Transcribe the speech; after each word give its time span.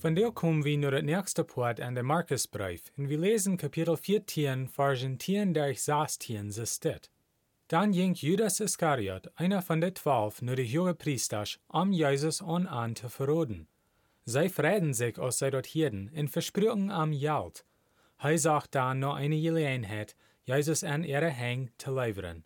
Von 0.00 0.14
der 0.14 0.32
kommen 0.32 0.64
wir 0.64 0.78
nur 0.78 0.92
das 0.92 1.02
nächste 1.02 1.44
Part 1.44 1.78
an 1.78 1.94
der 1.94 2.02
Markusbrief, 2.02 2.84
und 2.96 3.10
wir 3.10 3.18
lesen 3.18 3.58
Kapitel 3.58 3.98
14, 3.98 4.66
Versen 4.66 5.20
10 5.20 5.52
durch 5.52 5.82
16, 5.82 6.50
so 6.50 6.64
steht. 6.64 7.10
Dann 7.68 7.92
ging 7.92 8.14
Judas 8.14 8.60
Iskariot, 8.60 9.30
einer 9.34 9.60
von 9.60 9.82
den 9.82 9.94
zwölf, 9.94 10.40
nur 10.40 10.56
die 10.56 10.78
hohe 10.78 10.94
Priester, 10.94 11.44
um 11.68 11.92
Jesus 11.92 12.40
an 12.40 12.66
an 12.66 12.96
zu 12.96 13.10
verroden. 13.10 13.68
Sie 14.24 14.48
freden 14.48 14.94
sich 14.94 15.18
aus 15.18 15.36
sei 15.36 15.50
dort 15.50 15.66
Hirden 15.66 16.10
und 16.16 16.30
versprüchen 16.30 16.90
am 16.90 17.12
Geld. 17.12 17.66
Hij 18.22 18.38
sagt 18.38 18.74
dann 18.74 19.00
noch 19.00 19.16
eine 19.16 19.38
Gelegenheit, 19.38 20.16
Jesus 20.46 20.82
an 20.82 21.04
ihre 21.04 21.30
Hang 21.30 21.68
zu 21.76 21.94
leveren. 21.94 22.44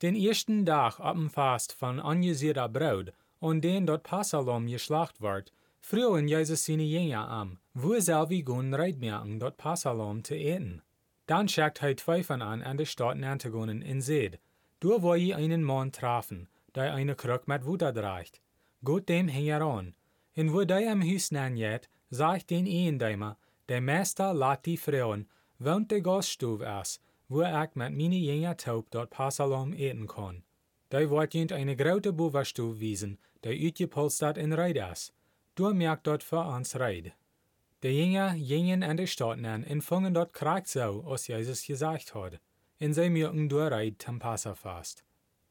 Den 0.00 0.16
ersten 0.16 0.64
Tag 0.64 1.00
ab 1.00 1.16
dem 1.16 1.28
Fast 1.28 1.74
von 1.74 2.00
angesieter 2.00 2.70
Braut 2.70 3.12
und 3.40 3.60
den 3.60 3.84
dort 3.84 4.04
Passalom 4.04 4.66
geschlacht 4.66 5.20
wird, 5.20 5.52
frühen 5.80 6.28
Jesus 6.28 6.64
seine 6.64 6.82
Jünger 6.82 7.28
am, 7.28 7.58
wo 7.74 7.98
soll 8.00 8.30
wir 8.30 8.44
gehen 8.44 8.74
reitmerken 8.74 9.40
dort 9.40 9.56
Passalom 9.56 10.24
zu 10.24 10.34
eten. 10.34 10.82
Dann 11.26 11.48
schickt 11.48 11.82
er 11.82 11.96
zwei 11.96 12.22
von 12.22 12.42
an 12.42 12.62
an 12.62 12.76
der 12.78 12.86
Stadt 12.86 13.18
Nantagonen 13.18 13.82
in 13.82 14.00
Seed. 14.00 14.38
Du 14.80 15.02
wo 15.02 15.14
je 15.14 15.34
einen 15.34 15.62
Mann 15.62 15.92
trafen, 15.92 16.48
der 16.74 16.94
eine 16.94 17.14
Krug 17.14 17.48
mit 17.48 17.66
Wutter 17.66 17.94
reicht. 17.94 18.40
Gut 18.84 19.08
dem 19.08 19.28
Hänger 19.28 19.62
an. 19.62 19.94
Und 20.36 20.52
wo 20.52 20.64
der 20.64 20.90
am 20.90 21.02
Hüs 21.02 21.30
nanjet, 21.32 21.88
sagt 22.10 22.50
den 22.50 22.66
Ehendeimer, 22.66 23.36
der 23.68 23.80
Meister 23.80 24.32
lat 24.32 24.64
die 24.66 24.76
Frauen, 24.76 25.28
wohnt 25.58 25.90
der 25.90 26.00
Gaststube 26.00 26.70
aus, 26.70 27.00
wo 27.28 27.42
ich 27.42 27.74
mit 27.74 27.92
meine 27.96 28.16
Jünger 28.16 28.56
taub 28.56 28.90
dort 28.90 29.10
Passalom 29.10 29.72
eten 29.72 30.06
kann. 30.06 30.44
Da 30.90 31.10
wird 31.10 31.34
jent 31.34 31.52
eine 31.52 31.76
große 31.76 32.12
Boverstube 32.12 32.80
wiesen, 32.80 33.18
der 33.44 33.52
utgepolstert 33.52 34.38
in 34.38 34.52
Reid 34.52 34.78
ist. 34.92 35.12
Du 35.58 35.74
merkt 35.74 36.06
dort 36.06 36.22
für 36.22 36.38
uns 36.38 36.78
Reid. 36.78 37.14
Die 37.82 37.88
Jünger 37.88 38.36
gingen 38.36 38.84
an 38.84 38.96
der 38.96 39.08
Stadt 39.08 39.44
an 39.44 39.64
und 39.64 39.82
fangen 39.82 40.14
dort 40.14 40.32
kragt 40.32 40.68
so, 40.68 41.04
als 41.04 41.26
Jesus 41.26 41.66
gesagt 41.66 42.14
hat. 42.14 42.38
Und 42.78 42.94
sie 42.94 43.10
merken 43.10 43.48
du 43.48 43.56
Reid 43.58 43.96
zum 43.98 44.20
Passafast. 44.20 45.02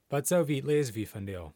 Aber 0.08 0.24
so 0.24 0.48
weit 0.48 0.64
lesen 0.64 0.96
wir 0.96 1.08
von 1.08 1.26
dir. 1.26 1.54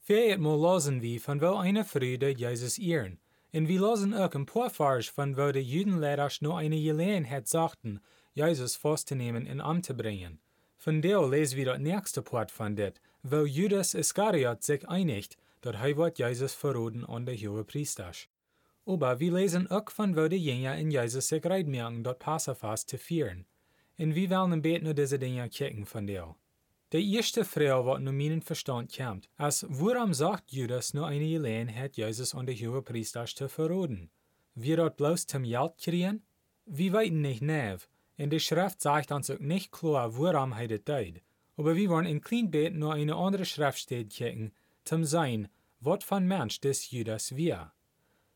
Viermal 0.00 0.60
losen 0.60 1.00
wir 1.00 1.18
von 1.22 1.40
wo 1.40 1.54
eine 1.54 1.86
Freude 1.86 2.28
Jesus 2.28 2.76
ehren. 2.76 3.18
Und 3.54 3.66
wir 3.66 3.80
losen 3.80 4.12
auch 4.12 4.34
ein 4.34 4.44
paar 4.44 4.68
Vers 4.68 5.06
von 5.06 5.38
wo 5.38 5.50
die 5.50 5.60
Judenlehrer 5.60 6.30
nur 6.40 6.58
eine 6.58 6.78
Gelegenheit 6.78 7.48
sagten, 7.48 8.00
Jesus 8.34 8.76
festzunehmen 8.76 9.46
und 9.50 9.62
umzubringen. 9.62 10.38
Von 10.76 11.00
der 11.00 11.26
lesen 11.26 11.56
wir 11.56 11.64
das 11.64 11.78
nächste 11.78 12.20
Part 12.20 12.50
von 12.50 12.76
dit, 12.76 13.00
wo 13.22 13.46
Judas 13.46 13.94
Iskariot 13.94 14.62
sich 14.62 14.86
einigt, 14.86 15.38
dass 15.72 15.82
er 15.82 15.96
wird 15.96 16.18
Jesus 16.18 16.54
verroden 16.54 17.04
an 17.04 17.26
der 17.26 17.36
hohe 17.36 17.64
Priester. 17.64 18.12
Aber 18.84 19.18
wir 19.18 19.32
lesen 19.32 19.70
auch 19.70 19.90
von 19.90 20.16
wo 20.16 20.28
die 20.28 20.36
Jünger 20.36 20.76
in 20.76 20.90
Jesus 20.90 21.28
sich 21.28 21.44
reitmerken, 21.44 22.04
dort 22.04 22.20
Passafast 22.20 22.88
zu 22.88 22.98
führen. 22.98 23.46
Und 23.98 24.14
wir 24.14 24.30
wollen 24.30 24.52
ein 24.52 24.62
bisschen 24.62 24.84
nur 24.84 24.94
diese 24.94 25.18
Dinge 25.18 25.48
kicken 25.48 25.86
von 25.86 26.06
der. 26.06 26.36
Die 26.92 27.14
erste 27.14 27.44
Frage, 27.44 27.84
was 27.84 28.00
nur 28.00 28.12
meinen 28.12 28.42
Verstand 28.42 28.96
kommt, 28.96 29.28
als 29.36 29.66
warum 29.68 30.14
sagt 30.14 30.52
Judas 30.52 30.94
nur 30.94 31.08
eine 31.08 31.28
Gelegenheit, 31.28 31.96
Jesus 31.96 32.34
an 32.34 32.46
der 32.46 32.54
hohe 32.54 32.82
Priester 32.82 33.24
zu 33.26 33.48
verroden? 33.48 34.10
Wir 34.54 34.76
dort 34.76 34.96
bloß 34.96 35.26
zum 35.26 35.42
Geld 35.42 35.78
kriegen? 35.78 36.22
Wir 36.64 36.92
weiten 36.92 37.22
nicht 37.22 37.42
nev, 37.42 37.88
in 38.16 38.30
der 38.30 38.38
Schrift 38.38 38.80
sagt 38.80 39.12
uns 39.12 39.30
auch 39.30 39.40
nicht 39.40 39.72
klar, 39.72 40.16
warum 40.16 40.52
er 40.52 40.68
das 40.68 40.84
tut. 40.84 41.22
Aber 41.56 41.74
wir 41.74 41.90
wollen 41.90 42.06
in 42.06 42.20
Kleinbet 42.20 42.74
nur 42.74 42.94
eine 42.94 43.16
andere 43.16 43.44
Schriftstelle 43.44 44.06
kicken, 44.06 44.52
zum 44.84 45.04
Sein, 45.04 45.48
was 45.80 46.04
von 46.04 46.26
Mensch 46.26 46.60
des 46.60 46.90
Judas 46.90 47.34
wir. 47.36 47.72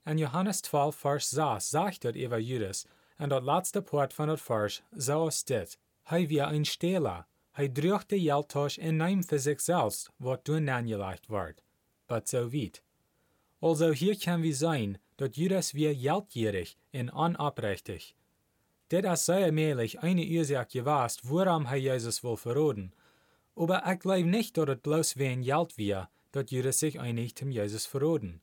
In 0.04 0.18
Johannes 0.18 0.62
12, 0.62 0.94
Vers 0.94 1.30
6 1.30 1.70
sagt 1.70 2.04
dort 2.04 2.16
über 2.16 2.38
Judas, 2.38 2.86
und 3.18 3.30
dort 3.30 3.44
letzte 3.44 3.82
Part 3.82 4.12
von 4.12 4.28
dort 4.28 4.40
Vers, 4.40 4.82
so 4.92 5.30
steht, 5.30 5.78
Hij 6.04 6.28
wie 6.28 6.42
ein 6.42 6.64
Stehler, 6.64 7.26
hij 7.52 7.68
drucht 7.68 8.08
de 8.08 8.20
Geldtasch 8.20 8.78
en 8.78 8.96
neemt 8.96 9.26
für 9.26 9.38
sich 9.38 9.60
selbst, 9.60 10.10
wat 10.16 10.44
doen 10.44 10.68
angelegt 10.68 11.28
wird. 11.28 11.62
But 12.06 12.28
so 12.28 12.52
weit. 12.52 12.82
Also 13.60 13.92
hier 13.92 14.16
kann 14.16 14.42
wir 14.42 14.54
sein, 14.54 14.98
dass 15.16 15.36
Judas 15.36 15.74
wir 15.74 15.94
geldgierig 15.94 16.76
und 16.92 17.10
unabrechtig. 17.10 18.16
Dit 18.90 19.04
ist 19.04 19.26
sehr 19.26 19.52
möglich 19.52 20.00
eine 20.00 20.24
Ursache 20.24 20.66
gewesen, 20.66 21.20
warum 21.22 21.66
er 21.66 21.76
Jesus 21.76 22.24
will 22.24 22.36
verroden. 22.36 22.92
Aber 23.54 23.82
ich 23.86 24.00
glaube 24.00 24.24
nicht, 24.24 24.58
es 24.58 24.80
bloß 24.80 25.16
wegen 25.16 25.42
Geld 25.42 25.76
wir, 25.76 26.08
dass 26.32 26.50
Judas 26.50 26.78
sich 26.78 27.00
einigt, 27.00 27.42
um 27.42 27.50
Jesus 27.50 27.86
verroden. 27.86 28.40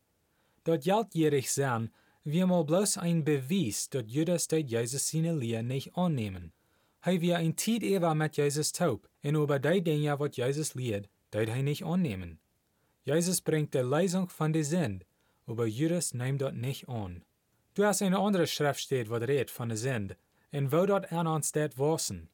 Dat 0.64 0.84
geldgierig 0.84 1.52
sein, 1.52 1.90
wir 2.24 2.46
mal 2.46 2.66
bloß 2.66 2.98
ein 2.98 3.24
Beweis, 3.24 3.90
dass 3.90 4.03
Judas 4.08 4.48
dat 4.48 4.70
Jesus 4.70 5.08
seine 5.09 5.34
Lehre 5.34 5.64
nicht 5.64 5.96
annehmen. 5.96 6.52
Hij 7.00 7.22
wir 7.22 7.38
ein 7.38 7.56
Tid 7.56 7.84
ewa 7.84 8.14
mit 8.14 8.36
Jesus 8.36 8.72
taub, 8.74 9.08
und 9.24 9.36
über 9.36 9.59
die 9.59 9.81
Dinge, 9.81 10.20
was 10.20 10.36
Jesus 10.36 10.75
lehrt, 10.75 11.08
dat 11.31 11.48
hij 11.48 11.62
nicht 11.62 11.84
annehmen. 11.86 12.40
Jesus 13.06 13.40
bringt 13.40 13.74
die 13.74 13.80
Leisung 13.80 14.28
von 14.28 14.52
der 14.52 14.66
Sinn, 14.66 15.04
aber 15.46 15.66
Judas 15.66 16.14
nimmt 16.14 16.42
dort 16.42 16.56
nicht 16.56 16.90
an. 16.90 17.24
Du 17.75 17.86
hast 17.86 18.02
eine 18.02 18.19
andere 18.19 18.48
Schriftstelle, 18.48 19.09
was 19.09 19.22
redet 19.22 19.52
von 19.52 19.69
der 19.69 19.78
Sinn, 19.78 20.16
und 20.52 20.72
wo 20.72 20.86
dort 20.86 21.12
an 21.14 21.28
uns 21.28 21.54
det 21.54 21.78
wasen. 21.78 22.30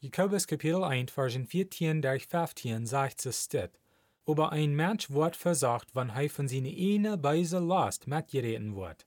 Jakobus 0.00 0.46
Kapitel 0.46 0.84
1, 0.84 1.10
Versen 1.10 1.46
14 1.46 2.02
durch 2.02 2.26
15 2.26 2.86
sagt 2.86 3.26
es 3.26 3.44
steht, 3.44 3.78
aber 4.26 4.52
ein 4.52 4.74
Mensch 4.74 5.10
wird 5.10 5.36
versagt, 5.36 5.94
wenn 5.94 6.10
er 6.10 6.30
von 6.30 6.48
seiner 6.48 6.68
eine 6.68 7.16
beise 7.16 7.58
Last 7.58 8.06
mitgereden 8.06 8.76
wird. 8.76 9.06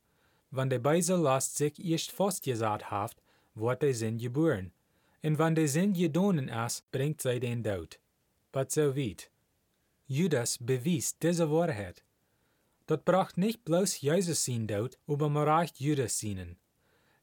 Wenn 0.51 0.69
der 0.69 0.79
beise 0.79 1.15
Last 1.15 1.57
sich 1.57 1.83
erst 1.83 2.11
festgesagt 2.11 2.91
hat, 2.91 3.15
wird 3.55 3.81
der 3.81 3.93
Sinn 3.93 4.17
geboren. 4.17 4.71
Und 5.23 5.39
wenn 5.39 5.55
der 5.55 5.67
Sinn 5.67 5.93
gedonen 5.93 6.49
ist, 6.49 6.89
bringt 6.91 7.21
sie 7.21 7.39
den 7.39 7.63
Tod. 7.63 7.99
But 8.51 8.71
so 8.71 8.95
weit. 8.95 9.31
Judas 10.07 10.57
bewies 10.59 11.17
diese 11.17 11.49
Wahrheit. 11.49 12.03
Das 12.85 13.01
bracht 13.03 13.37
nicht 13.37 13.65
bloß 13.65 13.99
Jesus 14.01 14.45
sein 14.45 14.67
Tod, 14.67 14.99
aber 15.07 15.29
man 15.29 15.47
reicht 15.47 15.79
Judas 15.79 16.19
seinen. 16.19 16.57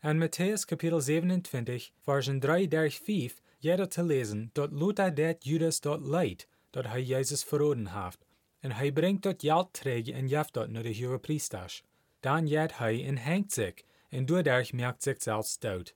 In 0.03 0.19
Matthäus 0.19 0.67
Kapitel 0.67 1.01
27, 1.01 1.95
Versen 2.01 2.41
3 2.41 2.67
durch 2.67 2.99
5, 2.99 3.41
jeder 3.61 3.89
zu 3.89 4.03
lesen, 4.03 4.51
dort 4.55 4.73
Luther 4.73 5.13
det 5.13 5.45
Judas 5.45 5.81
dort 5.81 6.05
leid, 6.05 6.49
dat 6.73 6.87
hij 6.87 7.03
Jesus 7.03 7.45
verroden 7.45 8.03
heeft. 8.03 8.27
En 8.61 8.73
hij 8.73 8.93
brengt 8.93 9.23
dat 9.23 9.41
geld 9.41 9.73
terug 9.73 10.09
en 10.09 10.29
geeft 10.29 10.53
dat 10.53 10.69
naar 10.69 10.83
de 10.83 11.05
hoge 11.05 11.19
priesters. 11.19 11.83
Dan 12.21 12.47
jet 12.47 12.77
hij 12.79 13.07
en 13.07 13.17
hangt 13.17 13.53
zich, 13.53 13.75
en 14.09 14.27
doordat 14.27 14.73
merkt 14.73 15.03
zich 15.03 15.23
zelfs 15.23 15.59
dood. 15.59 15.95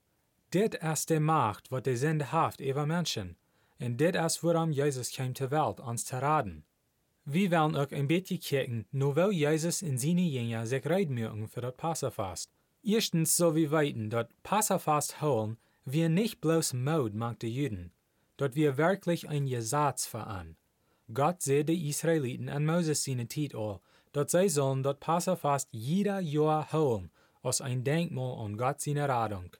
Dit 0.48 0.78
is 0.82 1.04
de 1.04 1.20
macht, 1.20 1.68
wat 1.68 1.84
de 1.84 1.96
zinde 1.96 2.26
heeft 2.26 2.62
over 2.62 2.86
mensen. 2.86 3.36
En 3.76 3.96
dit 3.96 4.14
is 4.14 4.40
waarom 4.40 4.70
Jezus 4.70 5.10
kwam 5.10 5.32
ter 5.32 5.48
wereld 5.48 5.80
ons 5.80 6.02
te 6.02 6.18
raden. 6.18 6.64
Wir 7.28 7.50
wollen 7.50 7.74
auch 7.74 7.92
ein 7.92 8.06
bisschen 8.06 8.38
kijken, 8.38 8.86
nur 8.92 9.16
weil 9.16 9.32
Jesus 9.32 9.82
in 9.82 9.98
seine 9.98 10.20
Jünger 10.20 10.64
sich 10.66 10.86
reitmürken 10.86 11.48
für 11.48 11.60
das 11.60 11.74
Passafast. 11.76 12.50
Erstens 12.84 13.36
so 13.36 13.54
wir 13.56 13.72
weiten, 13.72 14.10
dat 14.10 14.30
Passafast 14.44 15.20
holen, 15.20 15.56
wir 15.84 16.08
nicht 16.08 16.40
bloß 16.40 16.74
Maud 16.74 17.14
mag 17.14 17.40
die 17.40 17.52
Juden, 17.52 17.90
dat 18.36 18.54
wir 18.54 18.76
wirklich 18.76 19.28
ein 19.28 19.46
Gesetz 19.46 20.06
veran. 20.06 20.56
Gott 21.12 21.42
sehe 21.42 21.64
die 21.64 21.88
Israeliten 21.88 22.48
an 22.48 22.66
Moses 22.66 23.04
seine 23.04 23.26
Titel, 23.26 23.78
dat 24.12 24.30
sie 24.30 24.48
sollen 24.48 24.82
dat 24.82 24.98
Passafast 24.98 25.68
jeder 25.70 26.20
Jahr 26.20 26.72
holen, 26.72 27.10
als 27.42 27.60
ein 27.60 27.84
Denkmal 27.84 28.44
an 28.44 28.56
Gott 28.56 28.80
seine 28.80 29.08
Radung. 29.08 29.50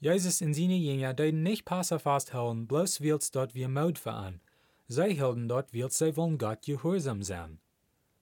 Jesus 0.00 0.42
und 0.42 0.54
seine 0.54 0.76
Jünger 0.76 1.14
deuten 1.14 1.42
nicht 1.42 1.64
Passafast 1.64 2.34
holen, 2.34 2.66
bloß 2.66 3.00
wills 3.00 3.30
dort 3.30 3.54
wir 3.54 3.68
Maud 3.68 3.98
veran. 3.98 4.40
Sie 4.88 5.14
hielten 5.14 5.48
dort, 5.48 5.72
weil 5.72 5.90
sie 5.90 6.16
wollen 6.16 6.38
Gott 6.38 6.62
gehorsam 6.62 7.22
sein. 7.22 7.60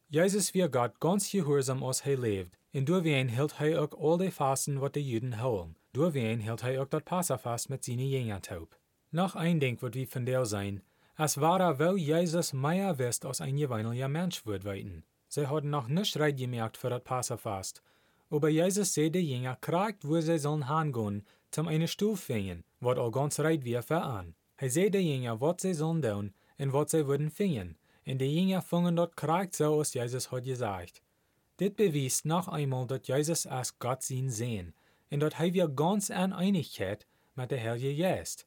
Jesus 0.09 0.55
wir 0.55 0.69
Gott 0.69 1.01
ganz 1.01 1.31
gehorsam 1.31 1.83
als 1.83 2.01
er 2.03 2.17
lebt, 2.17 2.57
und 2.73 2.89
durch 2.89 3.05
wen 3.05 3.29
hielt 3.29 3.61
er 3.61 3.83
auch 3.83 3.99
all 4.01 4.19
die 4.19 4.31
Fasten, 4.31 4.81
was 4.81 4.93
die 4.93 5.01
Juden 5.01 5.43
holen. 5.43 5.77
Durch 5.93 6.15
wen 6.15 6.41
hielt 6.41 6.63
er 6.63 6.83
auch 6.83 6.89
das 6.89 7.03
Passafast 7.03 7.71
mit 7.71 7.83
seinen 7.83 8.09
Jüngern 8.09 8.43
taub. 8.43 8.77
Noch 9.11 9.35
ein 9.37 9.59
Ding 9.59 9.81
wird 9.81 9.95
wie 9.95 10.07
von 10.07 10.27
der 10.27 10.45
sein, 10.47 10.83
es 11.19 11.41
war 11.41 11.61
er, 11.61 11.79
weil 11.79 11.97
Jesus 11.97 12.53
mehr 12.53 12.99
wisst 12.99 13.26
als 13.26 13.41
ein 13.41 13.56
gewöhnlicher 13.56 14.09
Mensch 14.09 14.47
wird 14.47 14.65
weiten. 14.65 15.05
Sie 15.29 15.47
hatten 15.47 15.70
noch 15.70 15.88
nicht 15.88 16.17
recht 16.17 16.38
gemerkt 16.38 16.76
für 16.76 16.91
das 16.91 17.03
Passafast, 17.03 17.82
Aber 18.31 18.50
Jesus 18.50 18.93
seh 18.93 19.11
de 19.11 19.23
Jünger 19.23 19.56
kragt, 19.56 20.06
wo 20.06 20.20
sie 20.20 20.38
sollen 20.38 20.69
hingehen, 20.69 21.25
zum 21.50 21.67
eine 21.67 21.88
Stuhl 21.88 22.17
finden, 22.17 22.62
wat 22.81 22.99
al 22.99 23.11
ganz 23.11 23.41
reit 23.41 23.65
für 23.85 24.03
an. 24.03 24.35
Hij 24.56 24.69
seh 24.69 24.91
de 24.91 25.00
Jünger, 25.00 25.41
wat 25.41 25.61
sie 25.61 25.75
sollen 25.75 26.03
tun, 26.03 26.35
en 26.59 26.73
wat 26.73 26.91
sie 26.91 27.06
würden 27.06 27.31
finden. 27.31 27.79
En 28.05 28.19
de 28.19 28.26
Jünger 28.26 28.62
fingen 28.62 28.97
dort 28.97 29.17
kragt 29.17 29.55
so, 29.55 29.79
als 29.79 29.94
Jesus 29.94 30.31
hat 30.31 30.44
gesagt. 30.44 31.03
Dit 31.56 31.76
bewies 31.76 32.25
noch 32.25 32.49
einmal, 32.49 32.87
dat 32.87 33.06
Jesus 33.06 33.47
als 33.47 33.75
Gott 33.79 34.03
zien 34.03 34.31
sehen, 34.31 34.75
en 35.09 35.19
dat 35.19 35.35
hij 35.35 35.53
weer 35.53 35.69
ganz 35.75 36.11
an 36.11 36.32
Einigkeit 36.32 37.06
mit 37.35 37.49
der 37.49 37.61
Heilige 37.61 37.94
Geest. 37.94 38.47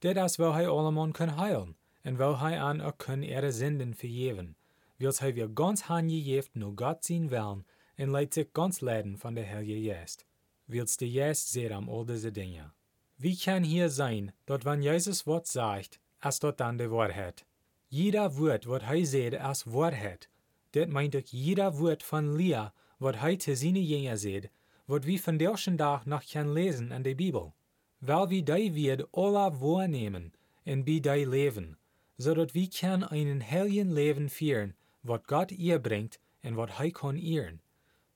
Dit 0.00 0.16
als 0.16 0.36
wil 0.36 0.52
hij 0.52 0.68
allemaal 0.68 1.10
kan 1.12 1.38
heilen, 1.38 1.76
en 2.02 2.16
wil 2.16 2.38
hij 2.38 2.60
aan 2.60 2.80
er 2.80 2.92
kan 2.92 3.22
ihre 3.22 3.52
Sünden 3.52 3.94
vergeven, 3.94 4.56
wils 4.96 5.18
hij 5.18 5.34
weer 5.34 5.50
ganz 5.54 5.80
handgegeven 5.80 6.50
nur 6.52 6.72
Gott 6.74 7.04
zien 7.04 7.28
willen, 7.28 7.66
en 7.94 8.10
leidt 8.10 8.34
zich 8.34 8.48
ganz 8.52 8.80
leiden 8.80 9.18
van 9.18 9.34
de 9.34 9.40
Heilige 9.40 9.94
Geest, 9.94 10.26
wils 10.64 10.96
de 10.96 11.10
Geest 11.10 11.48
seht 11.48 11.70
am 11.70 11.88
all 11.88 12.04
diese 12.04 12.30
Dinge. 12.30 12.72
Wie 13.16 13.36
kann 13.36 13.62
hier 13.64 13.88
sein, 13.88 14.32
dat 14.44 14.64
wann 14.64 14.82
Jesus 14.82 15.24
wat 15.24 15.48
sagt, 15.48 15.98
als 16.18 16.38
dat 16.38 16.58
dann 16.58 16.76
de 16.76 16.88
Wahrheit? 16.88 17.44
Jeder 17.88 18.36
Wort, 18.36 18.64
wat 18.64 18.82
hij 18.82 19.04
zegt 19.04 19.38
als 19.38 19.64
Wahrheit, 19.64 20.28
dit 20.70 20.88
meint 20.88 21.16
ook 21.16 21.26
jeder 21.26 21.72
Wort 21.72 22.02
van 22.02 22.34
Lia, 22.36 22.72
wat 22.98 23.14
hij 23.14 23.36
te 23.36 23.56
zijn 23.56 23.84
Jünger 23.84 24.18
zegt, 24.18 24.48
wat 24.84 25.04
wie 25.04 25.22
van 25.22 25.36
derschen 25.36 25.76
dag 25.76 26.06
nog 26.06 26.24
kan 26.24 26.52
lezen 26.52 26.90
in 26.90 27.02
de 27.02 27.14
Bibel. 27.14 27.54
Weil 27.98 28.28
wie 28.28 28.42
die 28.42 28.72
wird 28.72 29.12
alle 29.12 29.50
wahrnehmen 29.58 30.32
en 30.64 30.84
bij 30.84 31.00
die 31.00 31.28
leven, 31.28 31.78
zodat 32.22 32.54
wie 32.54 32.68
kan 32.68 33.02
einen 33.04 33.42
heiligen 33.42 33.90
Leben 33.90 34.28
führen, 34.28 34.74
wat 35.02 35.26
Gott 35.26 35.52
ihr 35.52 35.78
bringt 35.78 36.18
en 36.42 36.54
wat 36.56 36.78
hij 36.78 36.90
kann 36.90 37.16
ihren. 37.16 37.60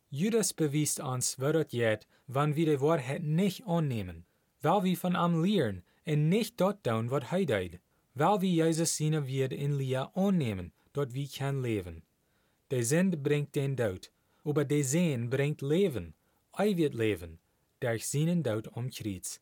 Judas 0.08 0.52
bewies 0.52 0.98
uns, 0.98 1.36
wat 1.38 1.54
het 1.54 1.72
jet, 1.72 2.06
wann 2.26 2.54
wir 2.54 2.66
die 2.66 2.80
Wahrheit 2.80 3.22
nicht 3.22 3.66
annehmen, 3.66 4.24
weil 4.62 4.82
wir 4.84 4.96
von 4.96 5.16
am 5.16 5.42
lehren 5.42 5.82
en 6.04 6.28
nicht 6.28 6.60
dort 6.60 6.84
tun, 6.84 7.10
wat 7.10 7.30
hij 7.30 7.44
deed, 7.44 7.80
weil 8.14 8.40
wir 8.40 8.66
Jesus 8.66 8.96
seine 8.96 9.26
wird 9.26 9.52
in 9.52 9.76
Lia 9.76 10.10
annehmen, 10.14 10.72
dort 10.92 11.12
wie 11.12 11.28
kann 11.28 11.62
leben. 11.62 12.02
De 12.70 12.82
Sinn 12.82 13.10
bringt 13.22 13.54
den 13.54 13.76
Dood, 13.76 14.10
aber 14.44 14.64
de 14.64 14.82
Sehn 14.82 15.28
bringt 15.28 15.60
Leben, 15.60 16.14
ei 16.52 16.76
wird 16.76 16.94
leben, 16.94 17.38
durch 17.80 18.06
seinen 18.06 18.42
Dood 18.42 18.68
omkreuz. 18.76 19.40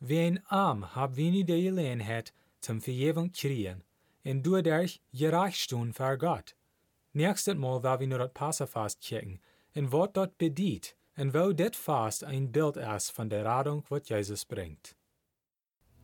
Wie 0.00 0.18
ein 0.18 0.40
Arm 0.46 0.94
hab 0.94 1.16
wenig 1.16 1.46
de 1.46 1.62
Gelegenheit 1.62 2.32
zum 2.60 2.80
Vergebung 2.80 3.30
kriegen, 3.32 3.82
en 4.28 4.42
dadurch 4.42 5.00
gerecht 5.12 5.56
stehen 5.56 5.92
für 5.94 6.18
Gott. 6.18 6.54
Nächstes 7.14 7.56
Mal 7.56 7.82
will 7.82 8.00
wir 8.00 8.06
nur 8.08 8.18
das 8.18 8.32
Passafast 8.34 9.00
checken, 9.00 9.40
en 9.72 9.90
wat 9.90 10.16
dort 10.16 10.36
bedient, 10.36 10.94
en 11.14 11.32
wo 11.32 11.52
dit 11.52 11.74
Fast 11.74 12.24
ein 12.24 12.52
Bild 12.52 12.76
ist 12.76 13.10
von 13.10 13.30
der 13.30 13.44
Radung, 13.44 13.84
wat 13.88 14.10
Jesus 14.10 14.44
bringt. 14.44 14.94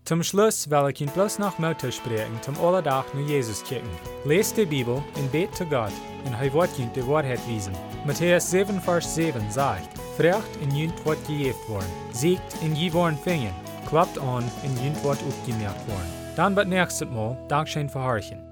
Zum 0.06 0.22
Schluss 0.22 0.70
will 0.70 0.90
ich 0.90 1.00
ihn 1.00 1.10
bloß 1.10 1.38
noch 1.38 1.58
Mutter 1.58 1.92
sprechen, 1.92 2.42
zum 2.42 2.58
Allerdach 2.58 3.12
nur 3.14 3.26
Jesus 3.26 3.62
kicken. 3.62 3.88
Lest 4.24 4.56
die 4.56 4.66
Bibel 4.66 5.02
und 5.16 5.32
bet 5.32 5.54
zu 5.54 5.66
Gott, 5.66 5.92
und 6.24 6.40
wird 6.40 6.78
ihn 6.78 6.92
die 6.94 7.06
Wahrheit 7.06 7.46
wiesen. 7.46 7.74
Matthäus 8.06 8.50
7, 8.50 8.80
Vers 8.80 9.14
7 9.14 9.50
sagt, 9.50 9.98
Frecht 10.16 10.56
in 10.62 10.74
jünt 10.74 11.04
wird 11.04 11.26
gejeft 11.26 11.68
worden, 11.68 11.92
siegt 12.12 12.62
in 12.62 12.74
je 12.74 12.92
worden 12.92 13.18
fingen, 13.18 13.54
klappt 13.86 14.18
an 14.18 14.50
in 14.62 14.76
jünt 14.82 15.02
wird 15.04 15.22
aufgemerkt 15.22 15.86
worden. 15.88 16.23
Dann 16.36 16.56
wird 16.56 16.68
nächstes 16.68 17.08
Mal 17.08 17.36
Dankeschön 17.48 17.88
verhorchen. 17.88 18.43